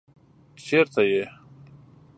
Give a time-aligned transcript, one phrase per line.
[0.65, 1.23] چېرته يې؟